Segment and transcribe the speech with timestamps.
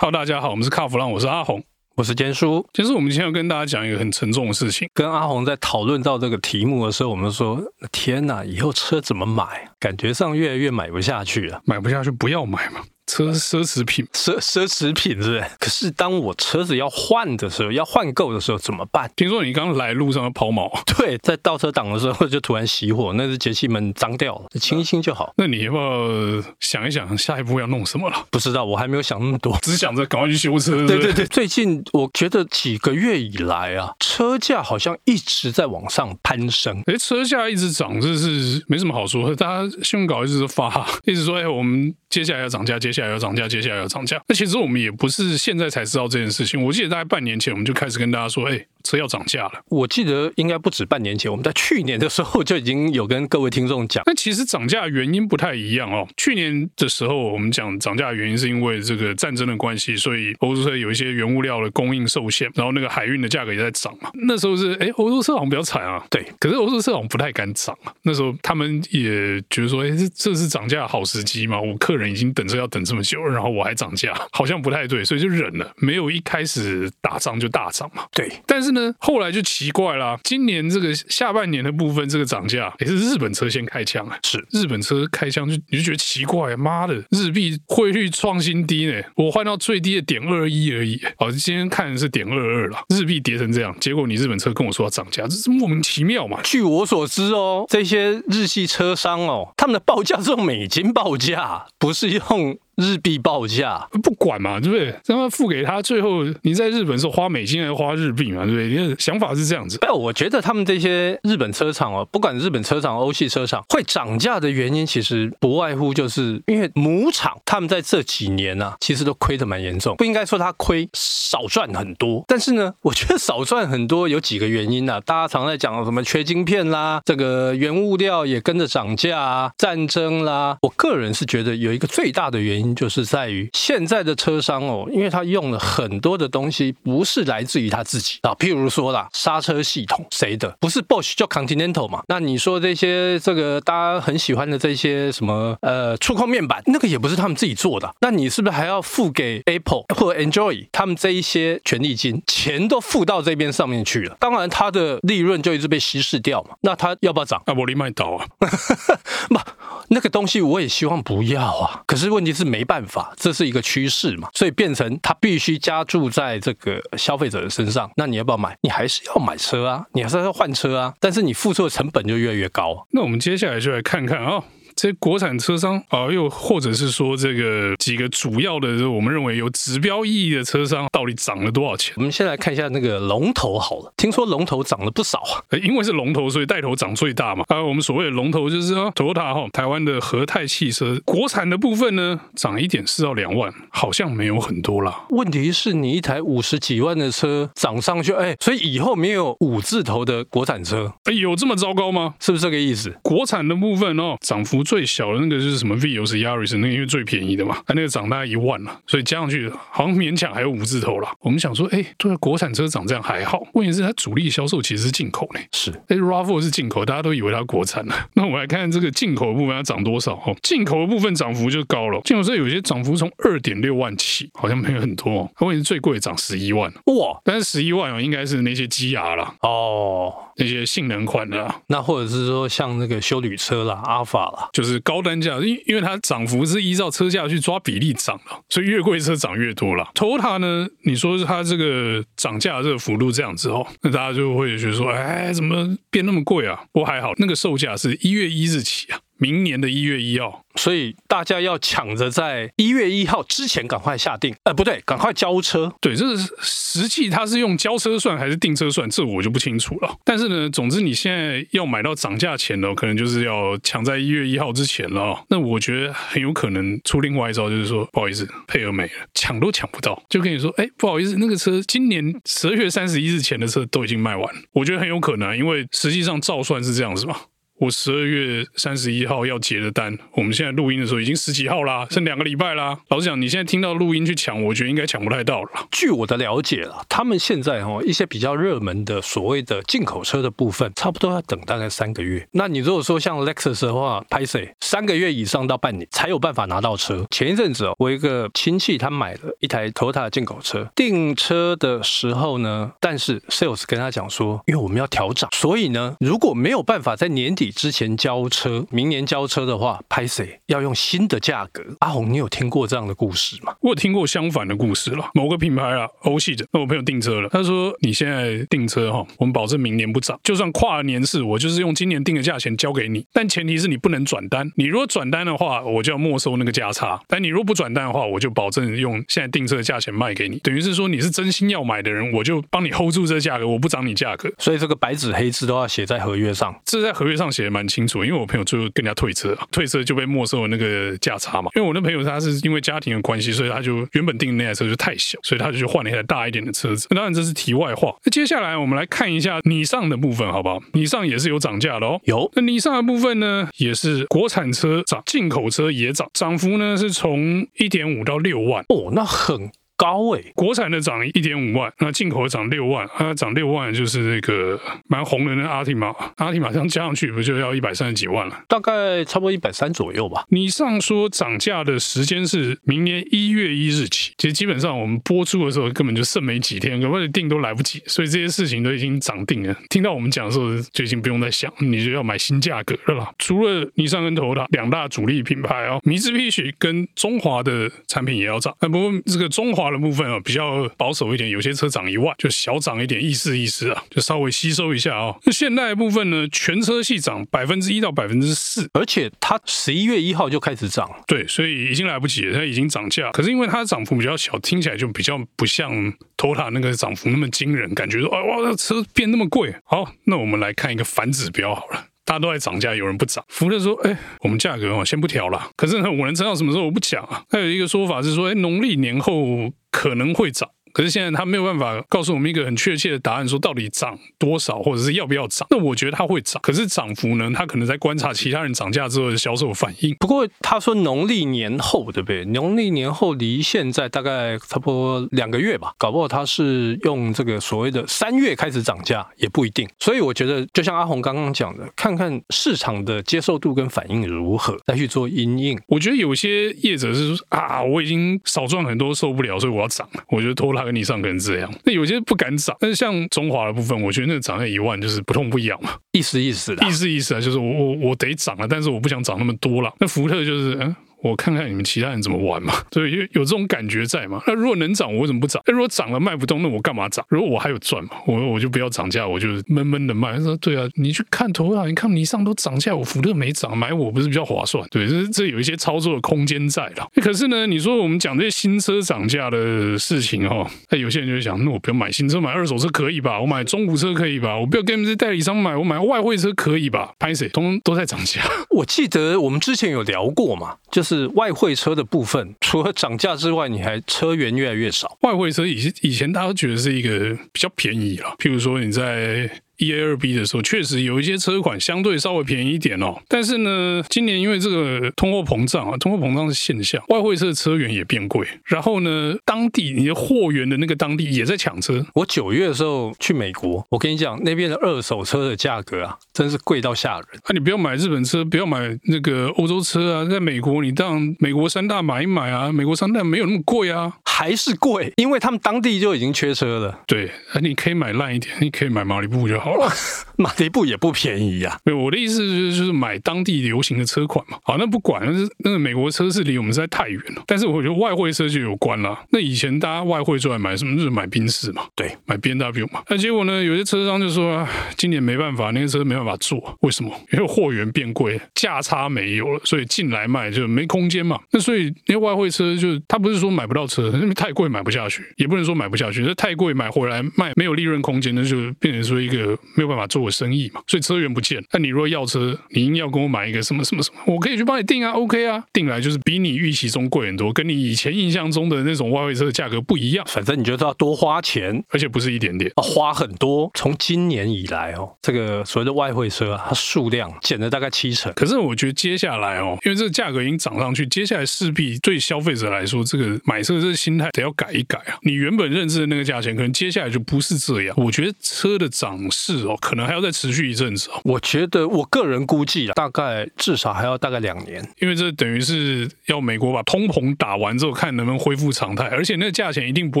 [0.00, 1.60] Hello，大家好，我们是卡弗朗，我是阿红，
[1.96, 2.64] 我是坚叔。
[2.72, 4.88] 其实我们今天要跟大家讲一个很沉重的事情。
[4.94, 9.68] 跟阿红在讨论到这个题目的时候，我们说：天哪，以后车怎么买？
[9.80, 12.80] 感觉上越来越买不下去了，买不下去不要买嘛。
[13.08, 15.44] 车奢侈品，奢奢侈品是不是？
[15.58, 19.10] 可是当我车子要换的时候，要换购的时候怎么办？
[19.16, 25.32] 听说你刚来路上要抛锚， 对，在倒车档的时候就突然熄火，那是节气门脏掉了，清一清就好。
[25.38, 28.26] 那你要不要想一想下一步要弄什么了？
[28.30, 30.86] 不知道，我还没有想那么多， 只想着赶快去修车。
[30.86, 36.82] 对对对，最近我觉得几个月以来啊，车价好像一直在往上攀升。
[36.86, 39.34] 哎，车价一直涨，这是没什么好说。
[39.34, 43.76] 大家新闻稿一直发，一直说，哎，我们接下来要涨价，接下来要涨价，接下来。
[43.76, 46.62] 要涨价，那其实我们也不是现在才知道这件事情。
[46.62, 48.66] 我记得大概半年前，我们就开始跟大家说，哎。
[48.88, 54.02] 车要涨价了，我记得应该不止半年前，我们在去年的时候就已经有跟各位听众讲。
[54.06, 56.08] 那其实涨价原因不太一样哦。
[56.16, 64.10] 去年的时候，我们讲涨价的原因是因为这个战争的关系，所以欧洲车有一些原物料的供应受限，然后那个海运的价格也在涨嘛。
[64.26, 66.02] 那时候是哎，欧洲车好像比较惨啊。
[66.08, 67.92] 对，可是欧洲车好像不太敢涨啊。
[68.02, 71.60] 那时候他们也觉得说，哎，这这是涨价的好时机嘛？
[71.60, 78.04] 我客人已经等车要等这么久，然后我还涨价，好像不太对，所以就忍了，没有一开始打仗就大涨嘛。
[78.12, 79.42] 对，但是呢，后来就。
[79.48, 84.18] 奇怪啦，今年这个下半年的部分，这个涨价也是日本车先开枪啊！
[84.22, 91.00] 是日本车开枪，就你就觉得奇怪，妈的，日币汇率创新低呢，我换到最低的点二一而已。
[91.16, 96.38] 好，今天看的是点二二了，日币跌成这样，结果你日本车跟我说要涨价，这是莫名其妙嘛？
[96.44, 102.58] 据我所知哦，这些日系车商哦，他们的报价是用美金报价，不是用。
[102.78, 104.94] 日币报价不管嘛，对不对？
[105.06, 108.68] 让他付给他，最后你在日本是花美金还是花日币嘛，对不对？
[108.68, 109.78] 你的想法是这样子。
[109.80, 119.96] 哎，我觉得他们这些日本车厂哦，不管日本车厂、欧系车厂会涨价的原因，其实不外乎就是因为母厂他们在这几年啊，其实都亏得蛮严重。
[119.96, 125.00] 不应该说他亏少赚很多，但是呢，我觉得少赚很多有几个原因啊。
[125.00, 130.56] 大家常在讲什么缺晶片啦，这个原物料也跟着涨价啊，战争啦。
[130.62, 132.67] 我个人是觉得有一个最大的原因。
[132.74, 138.34] 就是在于现在的车商哦，因为他用了很多的东西，不是来自于他自己啊。
[138.34, 140.56] 譬如说啦，刹车系统谁的？
[140.60, 142.02] 不是 Bosch 就 Continental 嘛？
[142.08, 147.94] 那你说这些这个大家很喜欢的这些什么呃触控面板，那个也不是他们自己做的。
[148.00, 152.22] 那你是不是还要付给 Apple 或 Enjoy 他们这一些权利金？
[152.26, 156.50] 钱都付到这边上面去了，当然他的利润就一直被稀释掉嘛。
[156.62, 157.42] 那他要不要涨？
[157.46, 158.26] 啊，我利麦倒啊？
[159.28, 159.38] 不，
[159.88, 161.82] 那个东西我也希望不要啊。
[161.86, 162.68] 可是问题是没。
[162.68, 167.90] 办法，这是一个趋势嘛，所以变成它必须加注在这个消费者的身上。
[167.96, 168.54] 那你要不要买？
[168.60, 172.86] 你还是要买车啊，你还是要换车啊，但是你付出的成本就越来越高。
[172.90, 174.44] 那我们接下来就来看看啊。
[174.80, 181.92] 这国产车商啊，又或者是说这个几个主要的，我们认为有指标意义的车商，到底涨了多少钱？
[181.96, 183.92] 我们先来看一下那个龙头好了。
[183.96, 187.44] 听说龙头涨了不少啊，因为是龙头，所以带头涨最大嘛。
[187.48, 195.06] 啊，我们所谓的龙头就是啊，Toyota 哈，台湾的和泰汽车，国产的部分呢，涨一点四到两万，好像没有很多啦。
[195.10, 202.14] 问题是你一台五十几万的车涨上去，哎，所以以后没有五字头的国产车，哎，有这么糟糕吗？
[202.20, 202.96] 是不是这个意思？
[203.02, 205.58] 国产的部分哦，涨幅最小的那个就是。
[205.58, 211.08] 什么 Vios Yaris 那个因为最便宜的嘛，它那个涨大概一万了，所以加上去好像勉强还有五字头了。
[211.18, 213.42] 我们想说，哎，对，国产车涨这样还好。
[213.54, 217.94] 问题是它主力销售其实是进口呢，是，哎，RAV4 是进口，大家都以为它国产了。
[218.14, 225.30] 那我们来看看这个进口的部分它涨多少哦，进口的部分涨幅就高了，进口车有些涨幅从二点六万起，好像没有很多哦。
[225.36, 235.38] 它问题是最贵涨十一万哇，但是十一万哦，应该是那些积压了哦，那些性能款的，那或者是说像那个修旅车啦、阿法啦，就是高单价。
[235.38, 239.88] 因因为它涨幅是依照车价去抓比例涨的，所以越贵车涨越多了。
[239.94, 246.60] Toyota 呢，你说是它这个涨价这个幅度这样子哦，那大家就会觉得说，哎，怎么变那么贵啊？
[246.72, 248.97] 不过还好，那个售价是一月一日起啊。
[249.18, 254.34] 明年的一月一号，所以大家要抢着在一月一号之前赶快下定。
[254.44, 255.72] 呃，不对，赶快交车。
[255.80, 259.96] 对，这是实际它是用交车算还是订车算，这我就不清楚了。
[260.04, 265.24] 但是呢，总之你现在要买到涨价前呢，可能就是要抢在一月一号之前了。
[265.28, 274.40] 那我觉得很有可能出另外一招，就是说不好意思，配额没了，抢都抢不到，就跟你说，哎，不好意思，那个车今年十二月三十一日前的车都已经卖完了。
[274.52, 277.16] 我觉得很有可能，因为实际上照算是这样子嘛。
[277.58, 282.78] 我十二月三十一号要结的单，我们现在录音的时候已经十几号啦，剩两个礼拜啦。
[282.88, 285.50] 老实讲，你现在听到录音去抢，我觉得应该抢不太到了。
[285.72, 292.24] 据我的了解了，他们现在哈一些比较热门的所谓的进口车的部分，差不多要等大概三个月。
[292.30, 297.04] 那你如果说像 Lexus 的话，拍谢三个月以上到半年才有办法拿到车。
[297.10, 311.62] 前一阵子哦，我一个亲戚他买了一台 Toyota 进口车，订车的时候呢，但是 Sales 跟他讲说，因为我们要调涨，所以呢，如果没有办法在年底之前交车，明年交车的话，拍谁要用新的价格。
[311.80, 313.54] 阿红，你有听过这样的故事吗？
[313.60, 315.10] 我有听过相反的故事了。
[315.14, 324.50] 某个品牌啊，欧系的，那我朋友订车了，他说你现在订车哈，我们保证明年不涨，就算跨了年式，我就是用今年定的价钱交给你，但前提是你不能转单。
[324.56, 327.00] 你如果转单的话，我就要没收那个价差。
[327.06, 330.38] 但你如果不转单的话，我就保证用现在订车的价钱卖给你。
[330.38, 334.30] 等于是说你是真心要买的人，我就帮你 hold 住这个价格，我不涨你价格。
[334.38, 336.54] 所以这个白纸黑字都要写在合约上。
[336.64, 341.48] 这在合约上写的蛮清楚，因为我朋友最后跟人家退车，退车就被没收了那个价差嘛。
[341.54, 346.88] 因为我那朋友他是因为家庭的关系，所以他就原本订的那台车就太小，所以他就去换了一台大一点的车子。
[346.90, 347.94] 那当然这是题外话。
[348.04, 350.60] 那接下来我们来看一下尼桑的部分，好不好？
[350.72, 352.00] 尼桑也是有涨价的哦。
[352.04, 352.28] 有。
[352.34, 359.48] 那尼桑的部分呢，也是国产车涨，进口车也涨，涨幅呢是从一点五到六万哦，那很。
[359.78, 368.42] 高哎，国产的涨一点五万，那进口的涨六万，它涨六万就是那个蛮红的那阿提玛，阿提玛这样加上去不就要一百三十几万了？
[368.48, 370.24] 大概差不多一百三左右吧。
[370.30, 379.56] 你上说涨价的时间是明年一月一日起，其实基本上我们播出的时候根本就剩没几天，根本订都来不及，所以这些事情都已经涨定了。
[379.70, 383.12] 听到我们讲的时候就已经不用再想，你就要买新价格了啦。
[383.20, 389.67] 除了尼桑跟 Toyota 两大主力品牌哦，米兹必须跟中华的产品也要涨，不过这个中华。
[389.70, 395.18] 的部分啊，比较保守一点，有些车涨一万，就小涨一点，意思意思啊，就稍微吸收一下啊、哦。
[395.24, 403.10] 那现代的部分呢，全车系涨百分之一到百分之四，而且它十一月一号就开始涨，对，所以已经来不及了，它已经涨价。
[403.12, 405.72] 可是因为它的涨幅比较小，听起来就比较不像
[406.16, 409.54] Toyota 那个涨幅那么惊人，感觉说啊哇，这车变那么贵。
[409.64, 411.84] 好，那我们来看一个反指标好了。
[412.04, 413.22] 大家都在涨价，有人不涨。
[413.28, 415.50] 福特说：“哎，我们价格哦，先不调了。
[415.56, 416.64] 可是呢，我能知道什么时候？
[416.64, 417.22] 我不讲啊。
[417.28, 425.44] 还有一个说法是说，哎，农历年后可能会涨。”可是现在他没有办法告诉我们一个很确切的答案，说到底涨多少，或者是要不要涨。
[425.50, 427.28] 那我觉得它会涨，可是涨幅呢？
[427.34, 429.92] 他可能在观察其他人涨价之后的销售反应。
[429.98, 432.24] 不过他说农历年后，对不对？
[432.26, 439.68] 农历年后离现在大概差不多两个月吧，搞不好他是用这个所谓的三月开始涨价，也不一定。
[439.80, 445.60] 所以我觉得，就像阿红刚刚讲的，看看市场的接受度跟反应如何，再去做因应。
[445.66, 449.84] 我觉得有些业者是说啊，我已经少赚很多，受不了，所以我要涨。
[450.10, 450.67] 我觉得拖拉。
[450.68, 459.72] 跟你上可能这样，那有些不敢涨，但是像中华的部分，我觉得那个涨了一万就是不痛不痒嘛，意思意思的，意思意思啊，就是我我我得涨了，但是我不想涨那么多了。
[459.80, 460.76] 那福特就是嗯。
[461.02, 464.22] 我看看你们其他人怎么玩嘛， 对，有有这种感觉在嘛。
[464.26, 465.42] 那如果能涨，我为什么不涨？
[465.46, 467.04] 那如果涨了卖不动，那我干嘛涨？
[467.08, 470.16] 如果我还有赚嘛，我我就不要涨价，我就闷闷的卖。
[470.16, 474.66] 他说对啊，你去看头啊，你看尼桑都涨价，我福特没涨，买我不是比较划算？
[474.70, 476.88] 对，这这有一些操作的空间在了。
[476.96, 483.20] 可是呢，你说我们讲这些新车涨价的事情哈，那有些人就会想，那我不要买新车，买二手车可以吧？
[483.20, 484.36] 我买中古车可以吧？
[484.36, 486.92] 我不要跟这些代理商买，我买外汇车可以吧？
[486.98, 487.28] 拍谁？
[487.28, 488.20] 通通都在涨价。
[488.50, 491.68] 我记得我们之前有聊过嘛，就是是外汇车。
[491.78, 494.98] 的部分，除了涨价之外，你还车源越来越少。
[495.02, 499.30] 外汇车以以前大家都觉得是一个比较便宜了，譬如说你在。
[499.58, 503.00] 一 A 二 B 的时候，确实有一些车款相对稍微便宜一点哦。
[503.08, 508.26] 但是呢，今年因为这个通货膨胀啊，通货膨胀是现象，外汇车的车源也变贵。
[508.44, 511.84] 然后呢，当地你的货源的那个当地也在抢车。
[511.94, 517.06] 我九月的时候去美国，我跟你讲，那边的二手车的价格啊，真是贵到吓人。
[517.24, 526.80] 啊，你不要买日本车，不要买那个欧洲车啊，在美国你当美国三大买一买啊，美国三大没有那么贵啊，还是贵，因为他们当地就已经缺车了。
[526.86, 529.47] 对，啊，你可以买烂一点，你可以买马里布就好。
[529.56, 529.72] 哇，
[530.16, 531.60] 马迪布也不便宜呀、啊。
[531.64, 534.38] 没有，我的意思就是就是买当地流行的车款嘛。
[534.42, 537.22] 好，那不管，那是那个美国车是离我们实在太远了。
[537.26, 538.98] 但是我觉得外汇车就有关了。
[539.10, 540.76] 那以前大家外汇出来买什么？
[540.76, 542.82] 就是买宾士嘛，对，买 B N W 嘛。
[542.88, 546.56] 那结果呢，有些车商就说、啊，今年没办法，那些车没办法做。
[546.60, 546.90] 为什么？
[547.12, 551.18] 因为货源变贵，价差没有了，所以进来卖就没空间嘛。
[551.30, 559.37] 那所以那些外汇车就是，他不是说买不到车，因为太贵买不下去，也不能说买不下去，这太贵买回来卖没有利润空间，那就变成说一个。
[559.54, 561.42] 没有办法做我生意嘛，所以车源不见。
[561.52, 570.04] 那你如果要车，你硬要跟我买一个什么什么什么，我可以去帮你订啊，OK 啊，订来就是比你预期中贵很多，跟你以前印象中的那种外汇车的价格不一样。
[570.08, 573.50] 反正你就知道多花钱，而且不是一点点，花很多。
[573.54, 578.12] 从今年以来哦，这个所谓的外汇车啊，它数量减了大概七成。
[578.14, 584.96] 可是我觉得接下来哦，因为这个价格已经涨上去，接下来势必对消费者来说，这个买车的这个心态得要改一改啊。
[585.02, 587.74] 你原本认知的那个价钱，可能接下来就不是这样。
[587.76, 591.00] 我觉得车的涨势哦，可能还要再持续一阵子哦。
[591.04, 600.00] 我觉得我个人估计大概至少还要大概两年，因为这等于是要美国把通膨打完之后，看能不能恢复常态，而且那个价钱一定不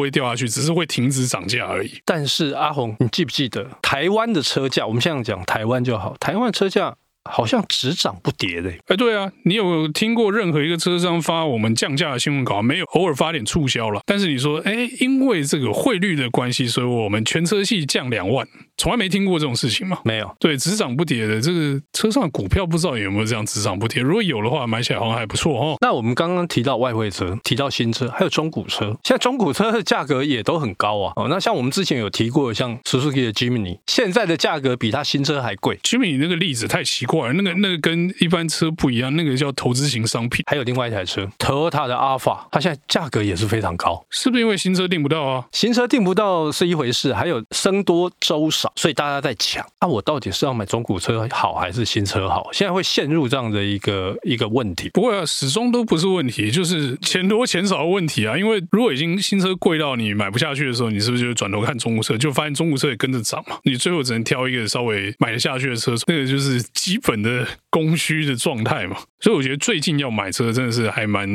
[0.00, 2.00] 会掉下去，只是会停止涨价而已。
[2.04, 4.86] 但是阿红，你记不记得台湾的车价？
[4.86, 6.96] 我们现在讲台湾就好，台湾车价。
[7.30, 8.70] 好像只涨不跌的。
[8.86, 12.86] 哎，对啊，你有听过任何一个车商发我们降价的新闻稿没有？
[12.94, 14.00] 偶尔发点促销了。
[14.06, 19.98] 但是你说，哎，因为这个汇率的关系，所以我们全车系降两万，从来没听过这种事情嘛？
[20.04, 20.36] 没有。
[20.38, 24.00] 对，只涨不跌的这个车上的股票，不知道有没有这样只涨不跌？
[24.00, 25.76] 如果有的话，买起来好像还不错哦。
[25.80, 31.12] 那我们刚刚提到外汇车，提到新车，还有中古车，现在中古车的价格也都很高啊。
[31.16, 35.76] 哦，那像我们之前有提过，像 Suzuki 的 Jimny，现在的价格比它新车还贵。
[35.82, 40.44] Jimny 那个例子太奇怪了，那个那个跟一般车不一样，那个叫投资型商品。
[40.46, 45.44] 还有另外一台车，Toyota 的 Alpha，它现在价格也是非常高，是不是因为新车订不到啊？
[45.50, 49.64] 新车订不到是一回事，还有僧多粥少，所以大家在抢。
[49.80, 52.48] 那、啊、我到底是要买中古车好还是新车好？
[52.52, 54.90] 现在会陷入这样的一个一个问题。
[54.90, 58.36] 不会啊，始终都不是问题，就是钱多钱少的问题啊。
[58.36, 62.16] 因为如果已经新车贵到你买不下去的时候，你是不是就转头看中古车？
[62.16, 63.56] 就发现中古车也跟着涨嘛？
[63.64, 71.28] 你最后只能挑一个稍微买得下去的车，那个就是基本的供需的状态嘛，所以我觉得最近要买车真的是还蛮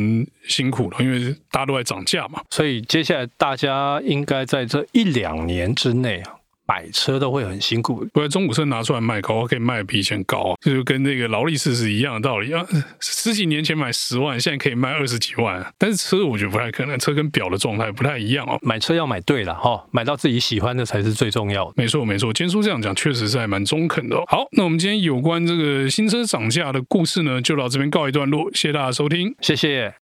[0.48, 2.42] 辛苦的，因为大家都在涨价嘛。
[2.50, 6.36] 所以接下来大家应该在这一两年之内啊。
[6.66, 12.66] 买车都会很辛苦，不然中古车拿出来卖高，可以卖比以前高，就是跟那个劳力士是一样的道理啊。
[13.00, 18.58] 十几年前买十万，现在可以卖二十几万，但是车我觉得不太可能，车跟表的状态不太一样哦。
[18.62, 21.74] 买车要买对了哈，买到自己喜欢的才是最重要的。
[21.76, 24.24] 没错没错，坚叔这样讲确实是还蛮中肯的哦。
[24.28, 30.03] 好，那我们今天有关这个新车涨价的故事呢，就到这边告一段落，谢谢大家收听，谢谢。